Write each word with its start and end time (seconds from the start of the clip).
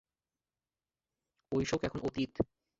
ঐ 1.51 1.57
শোক 1.63 1.81
এখন 1.83 1.99
অতীত। 2.01 2.33